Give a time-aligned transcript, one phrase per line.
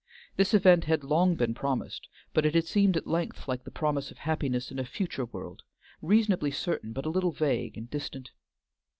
[0.35, 4.17] This event had long been promised, but had seemed at length like the promise of
[4.17, 5.61] happiness in a future world,
[6.01, 8.31] reasonably certain, but a little vague and distant.